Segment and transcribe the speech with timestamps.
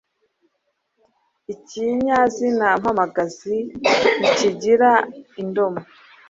[1.53, 3.57] Ikinyazina mpamagazi
[4.19, 4.91] ntikigira
[5.41, 5.81] indomo,